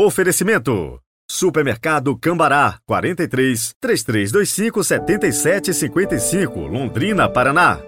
[0.00, 1.00] Oferecimento.
[1.28, 7.80] Supermercado Cambará 43 3325 7755 Londrina, Paraná.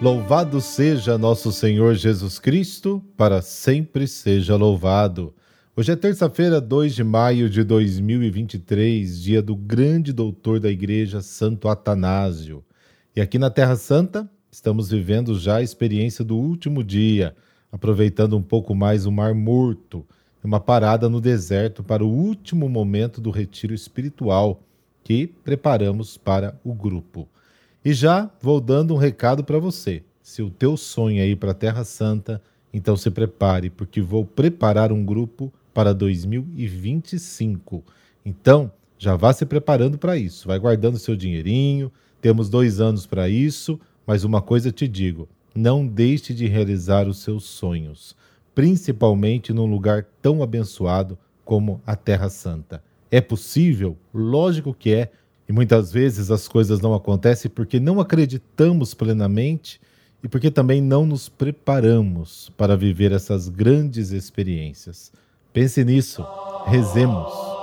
[0.00, 5.34] Louvado seja nosso Senhor Jesus Cristo, para sempre seja louvado.
[5.76, 11.68] Hoje é terça-feira, 2 de maio de 2023, dia do grande doutor da Igreja, Santo
[11.68, 12.64] Atanásio.
[13.16, 17.36] E aqui na Terra Santa, estamos vivendo já a experiência do último dia,
[17.70, 20.04] aproveitando um pouco mais o Mar Morto,
[20.42, 24.60] uma parada no deserto para o último momento do retiro espiritual
[25.04, 27.28] que preparamos para o grupo.
[27.84, 30.02] E já vou dando um recado para você.
[30.20, 32.42] Se o teu sonho é ir para a Terra Santa,
[32.72, 37.84] então se prepare, porque vou preparar um grupo para 2025.
[38.26, 40.48] Então, já vá se preparando para isso.
[40.48, 41.92] Vai guardando seu dinheirinho.
[42.24, 43.78] Temos dois anos para isso.
[44.06, 48.16] Mas uma coisa te digo: não deixe de realizar os seus sonhos,
[48.54, 52.82] principalmente num lugar tão abençoado como a Terra Santa.
[53.10, 53.94] É possível?
[54.14, 55.10] Lógico que é
[55.46, 59.78] e muitas vezes as coisas não acontecem porque não acreditamos plenamente
[60.22, 65.12] e porque também não nos preparamos para viver essas grandes experiências.
[65.52, 66.26] Pense nisso,
[66.64, 67.53] rezemos.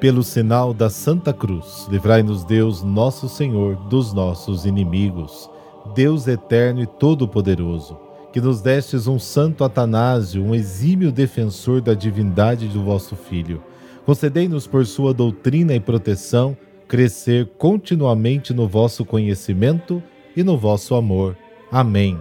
[0.00, 5.50] Pelo sinal da Santa Cruz, livrai-nos Deus, nosso Senhor, dos nossos inimigos.
[5.94, 12.68] Deus eterno e todo-poderoso que nos destes um santo Atanásio, um exímio defensor da divindade
[12.68, 13.62] do vosso Filho.
[14.04, 16.54] Concedei-nos por sua doutrina e proteção
[16.86, 20.02] crescer continuamente no vosso conhecimento
[20.36, 21.34] e no vosso amor.
[21.72, 22.20] Amém.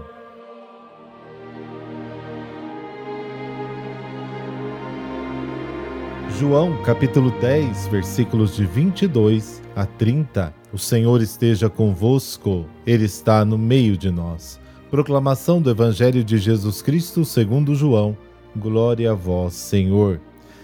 [6.37, 10.53] João capítulo 10, versículos de 22 a 30.
[10.73, 14.59] O Senhor esteja convosco, Ele está no meio de nós.
[14.91, 18.17] Proclamação do Evangelho de Jesus Cristo segundo João.
[18.53, 20.19] Glória a vós, Senhor.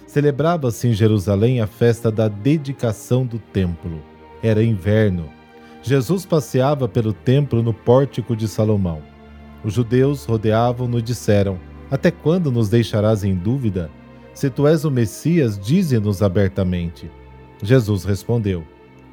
[0.05, 4.01] Celebrava-se em Jerusalém a festa da dedicação do templo.
[4.43, 5.29] Era inverno.
[5.81, 9.01] Jesus passeava pelo templo no pórtico de Salomão.
[9.63, 11.57] Os judeus rodeavam-no e disseram:
[11.89, 13.89] Até quando nos deixarás em dúvida?
[14.33, 17.11] Se tu és o Messias, dize-nos abertamente.
[17.61, 18.63] Jesus respondeu: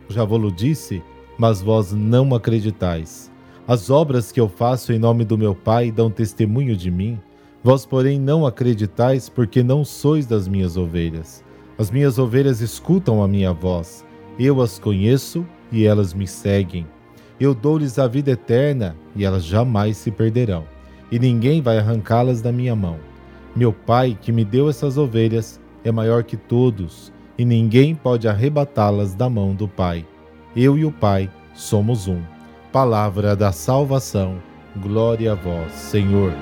[0.08, 1.02] Já vou-lo disse,
[1.36, 3.30] mas vós não acreditais.
[3.66, 7.20] As obras que eu faço em nome do meu Pai dão testemunho de mim.
[7.62, 11.44] Vós, porém, não acreditais, porque não sois das minhas ovelhas.
[11.76, 14.04] As minhas ovelhas escutam a minha voz.
[14.38, 16.86] Eu as conheço e elas me seguem.
[17.38, 20.64] Eu dou-lhes a vida eterna e elas jamais se perderão,
[21.10, 23.07] e ninguém vai arrancá-las da minha mão.
[23.58, 29.16] Meu Pai, que me deu essas ovelhas, é maior que todos, e ninguém pode arrebatá-las
[29.16, 30.06] da mão do Pai.
[30.54, 32.22] Eu e o Pai somos um.
[32.70, 34.38] Palavra da salvação.
[34.76, 36.32] Glória a vós, Senhor.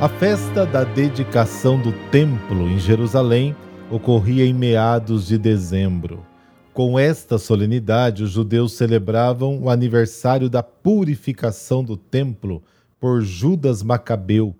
[0.00, 3.54] A festa da dedicação do templo em Jerusalém
[3.90, 6.31] ocorria em meados de dezembro.
[6.72, 12.62] Com esta solenidade, os judeus celebravam o aniversário da purificação do templo
[12.98, 14.54] por Judas Macabeu.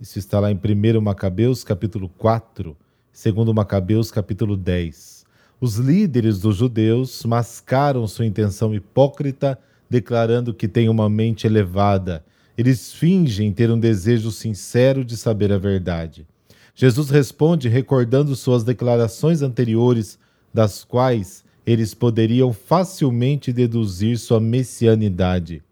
[0.00, 2.76] Isso está lá em 1 Macabeus, capítulo 4
[3.18, 5.26] segundo Macabeus capítulo 10.
[5.60, 9.58] Os líderes dos judeus mascaram sua intenção hipócrita,
[9.90, 12.24] declarando que têm uma mente elevada.
[12.56, 16.28] Eles fingem ter um desejo sincero de saber a verdade.
[16.76, 20.16] Jesus responde recordando suas declarações anteriores,
[20.54, 25.62] das quais eles poderiam facilmente deduzir sua messianidade.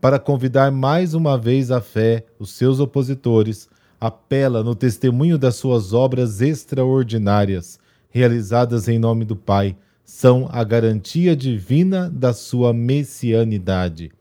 [0.00, 3.68] Para convidar mais uma vez à fé os seus opositores,
[4.00, 7.78] apela no testemunho das suas obras extraordinárias,
[8.08, 14.12] realizadas em nome do Pai, são a garantia divina da sua messianidade.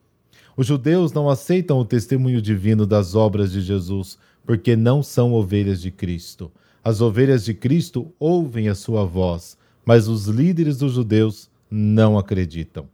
[0.57, 5.81] Os judeus não aceitam o testemunho divino das obras de Jesus, porque não são ovelhas
[5.81, 6.51] de Cristo.
[6.83, 12.87] As ovelhas de Cristo ouvem a sua voz, mas os líderes dos judeus não acreditam.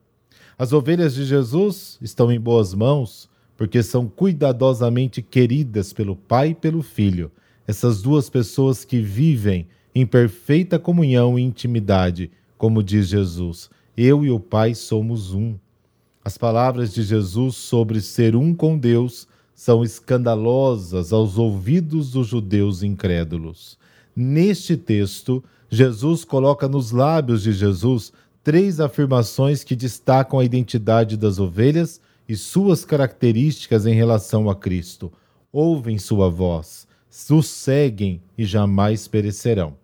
[0.58, 6.56] As ovelhas de Jesus estão em boas mãos, porque são cuidadosamente queridas pelo Pai e
[6.56, 7.32] pelo Filho,
[7.68, 14.32] essas duas pessoas que vivem em perfeita comunhão e intimidade, como diz Jesus: Eu e
[14.32, 15.56] o Pai somos um.
[16.24, 22.82] As palavras de Jesus sobre ser um com Deus são escandalosas aos ouvidos dos judeus
[22.82, 23.78] incrédulos.
[24.22, 28.12] Neste texto, Jesus coloca nos lábios de Jesus
[28.44, 35.10] três afirmações que destacam a identidade das ovelhas e suas características em relação a Cristo.
[35.54, 36.86] ouvem sua voz,
[37.30, 37.66] os
[38.38, 39.78] e jamais perecerão.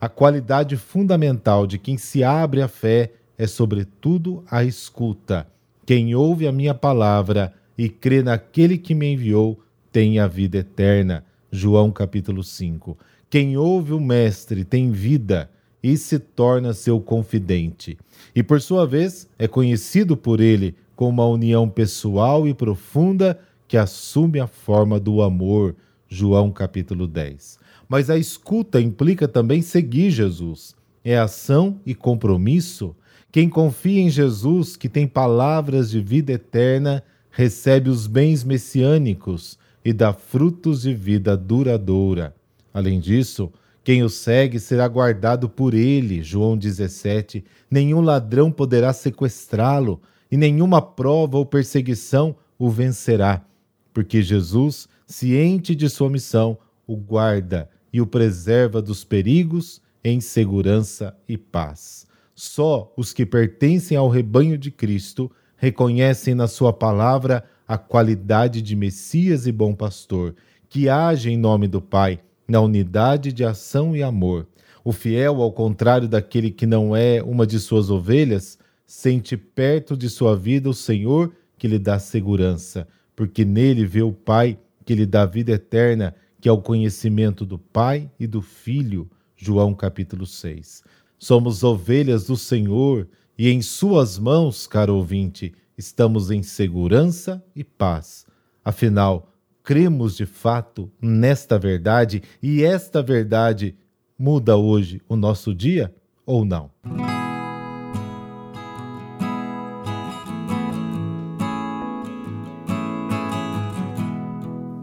[0.00, 5.44] A qualidade fundamental de quem se abre à fé é, sobretudo, a escuta.
[5.84, 11.24] Quem ouve a minha palavra e crê naquele que me enviou tem a vida eterna.
[11.50, 12.96] João capítulo 5.
[13.32, 15.50] Quem ouve o Mestre tem vida
[15.82, 17.96] e se torna seu confidente.
[18.36, 23.78] E por sua vez é conhecido por ele com uma união pessoal e profunda que
[23.78, 25.74] assume a forma do amor.
[26.10, 27.58] João capítulo 10.
[27.88, 30.76] Mas a escuta implica também seguir Jesus.
[31.02, 32.94] É ação e compromisso.
[33.32, 39.90] Quem confia em Jesus, que tem palavras de vida eterna, recebe os bens messiânicos e
[39.90, 42.34] dá frutos de vida duradoura.
[42.72, 43.52] Além disso,
[43.84, 46.22] quem o segue será guardado por ele.
[46.22, 47.44] João 17.
[47.70, 53.44] Nenhum ladrão poderá sequestrá-lo, e nenhuma prova ou perseguição o vencerá
[53.92, 61.16] porque Jesus, ciente de sua missão, o guarda e o preserva dos perigos em segurança
[61.28, 62.06] e paz.
[62.34, 68.74] Só os que pertencem ao rebanho de Cristo reconhecem na sua palavra a qualidade de
[68.74, 70.34] Messias e bom pastor,
[70.68, 72.18] que age em nome do Pai,
[72.52, 74.46] na unidade de ação e amor.
[74.84, 80.10] O fiel, ao contrário daquele que não é uma de suas ovelhas, sente perto de
[80.10, 85.06] sua vida o Senhor que lhe dá segurança porque nele vê o Pai que lhe
[85.06, 89.08] dá vida eterna, que é o conhecimento do Pai e do Filho.
[89.36, 90.82] João capítulo 6.
[91.18, 93.08] Somos ovelhas do Senhor
[93.38, 98.26] e em Suas mãos, caro ouvinte, estamos em segurança e paz.
[98.64, 99.31] Afinal,
[99.62, 103.76] cremos de fato nesta verdade e esta verdade
[104.18, 105.94] muda hoje o nosso dia
[106.26, 106.70] ou não?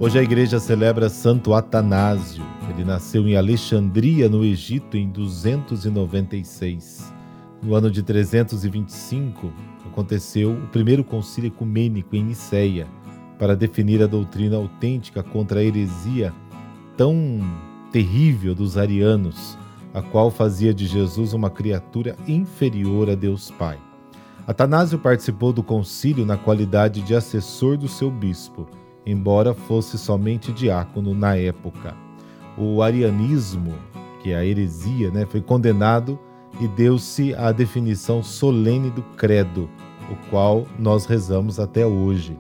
[0.02, 2.42] Hoje a igreja celebra Santo Atanásio.
[2.70, 7.14] Ele nasceu em Alexandria, no Egito, em 296.
[7.62, 9.52] No ano de 325,
[9.86, 12.88] aconteceu o primeiro concílio ecumênico em Nicéia
[13.40, 16.32] para definir a doutrina autêntica contra a heresia
[16.96, 17.42] tão
[17.92, 19.58] terrível dos arianos,
[19.94, 23.80] a qual fazia de Jesus uma criatura inferior a Deus Pai.
[24.46, 28.68] Atanásio participou do concílio na qualidade de assessor do seu bispo
[29.06, 31.96] embora fosse somente diácono na época.
[32.58, 33.74] O arianismo,
[34.22, 36.20] que é a heresia, né, foi condenado
[36.60, 39.70] e deu-se a definição solene do credo,
[40.12, 42.38] o qual nós rezamos até hoje.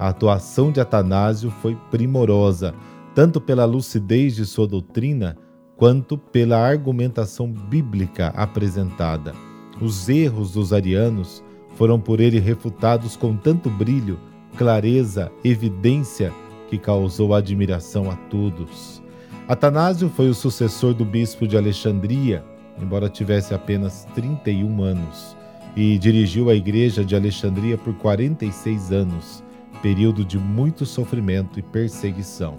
[0.00, 2.74] A atuação de Atanásio foi primorosa,
[3.14, 5.36] tanto pela lucidez de sua doutrina,
[5.76, 9.34] quanto pela argumentação bíblica apresentada.
[9.78, 11.44] Os erros dos arianos
[11.74, 14.18] foram por ele refutados com tanto brilho
[14.56, 16.32] clareza, evidência
[16.70, 19.02] que causou admiração a todos.
[19.46, 22.42] Atanásio foi o sucessor do bispo de Alexandria,
[22.80, 25.36] embora tivesse apenas 31 anos,
[25.76, 29.44] e dirigiu a igreja de Alexandria por 46 anos,
[29.82, 32.56] período de muito sofrimento e perseguição.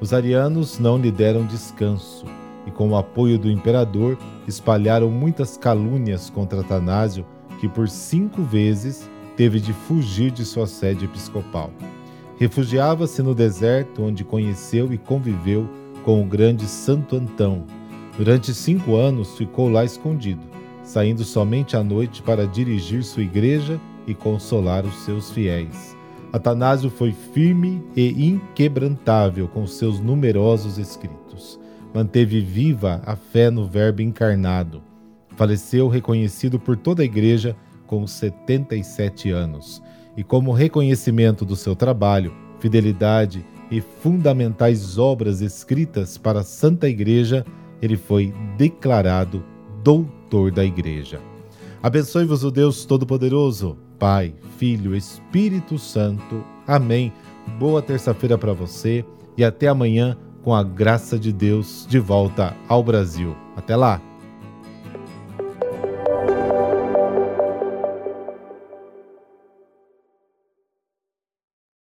[0.00, 2.26] Os arianos não lhe deram descanso
[2.66, 7.24] e, com o apoio do imperador, espalharam muitas calúnias contra Atanásio,
[7.60, 11.70] que por cinco vezes teve de fugir de sua sede episcopal.
[12.38, 15.68] Refugiava-se no deserto, onde conheceu e conviveu
[16.04, 17.64] com o grande Santo Antão.
[18.16, 20.42] Durante cinco anos ficou lá escondido,
[20.82, 25.95] saindo somente à noite para dirigir sua igreja e consolar os seus fiéis.
[26.36, 31.58] Atanásio foi firme e inquebrantável com seus numerosos escritos.
[31.94, 34.82] Manteve viva a fé no Verbo encarnado.
[35.34, 39.82] Faleceu reconhecido por toda a igreja com 77 anos.
[40.14, 47.46] E como reconhecimento do seu trabalho, fidelidade e fundamentais obras escritas para a Santa Igreja,
[47.80, 49.42] ele foi declarado
[49.82, 51.18] doutor da Igreja.
[51.82, 56.44] Abençoe-vos o Deus Todo-Poderoso, Pai, Filho, Espírito Santo.
[56.66, 57.12] Amém.
[57.58, 59.04] Boa terça-feira para você
[59.36, 63.36] e até amanhã com a graça de Deus de volta ao Brasil.
[63.56, 64.00] Até lá!